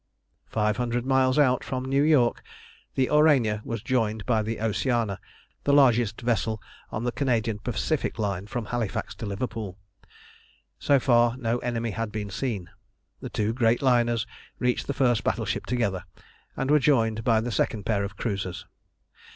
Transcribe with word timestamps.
Five 0.47 0.77
hundred 0.77 1.05
miles 1.05 1.37
out 1.37 1.63
from 1.63 1.85
New 1.85 2.01
York 2.01 2.41
the 2.95 3.05
Aurania 3.11 3.63
was 3.63 3.83
joined 3.83 4.25
by 4.25 4.41
the 4.41 4.59
Oceana, 4.59 5.19
the 5.63 5.73
largest 5.73 6.21
vessel 6.21 6.59
on 6.89 7.03
the 7.03 7.11
Canadian 7.11 7.59
Pacific 7.59 8.17
line 8.17 8.47
from 8.47 8.65
Halifax 8.65 9.13
to 9.17 9.27
Liverpool. 9.27 9.77
So 10.79 10.99
far 10.99 11.37
no 11.37 11.59
enemy 11.59 11.91
had 11.91 12.11
been 12.11 12.31
seen. 12.31 12.71
The 13.19 13.29
two 13.29 13.53
great 13.53 13.83
liners 13.83 14.25
reached 14.57 14.87
the 14.87 14.95
first 14.95 15.23
battleship 15.23 15.67
together, 15.67 16.05
and 16.57 16.71
were 16.71 16.79
joined 16.79 17.23
by 17.23 17.39
the 17.39 17.51
second 17.51 17.85
pair 17.85 18.03
of 18.03 18.17
cruisers. 18.17 18.65